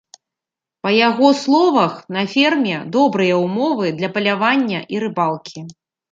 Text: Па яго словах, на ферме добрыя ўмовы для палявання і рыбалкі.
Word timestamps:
Па 0.85 0.91
яго 1.09 1.27
словах, 1.41 1.93
на 2.15 2.23
ферме 2.31 2.77
добрыя 2.95 3.35
ўмовы 3.41 3.91
для 3.99 4.09
палявання 4.15 4.79
і 4.97 5.03
рыбалкі. 5.05 5.59